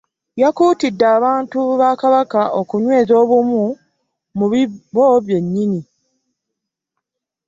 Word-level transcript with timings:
Yakuutidde 0.41 1.05
abantu 1.17 1.59
ba 1.79 1.89
Kabaka 2.01 2.41
okunyweza 2.59 3.13
obumu 3.23 3.63
mi 4.49 4.63
bbo 4.69 5.07
bennyini. 5.27 5.81